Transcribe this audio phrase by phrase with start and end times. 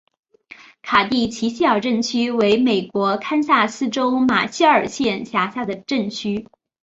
[0.81, 6.47] 卡蒂奇希尔镇区为美国堪萨斯州马歇尔县辖下的镇区。